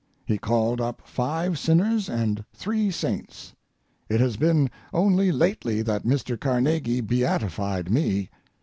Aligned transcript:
He 0.25 0.39
called 0.39 0.81
up 0.81 1.03
five 1.05 1.59
sinners 1.59 2.09
and 2.09 2.43
three 2.55 2.89
saints. 2.89 3.53
It 4.09 4.19
has 4.19 4.35
been 4.35 4.71
only 4.91 5.31
lately 5.31 5.83
that 5.83 6.05
Mr. 6.05 6.39
Carnegie 6.39 7.01
beatified 7.01 7.91
me. 7.91 8.31